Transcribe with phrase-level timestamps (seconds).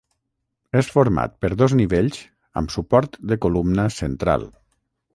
[0.79, 2.19] És format per dos nivells
[2.63, 4.53] amb suport de columna central.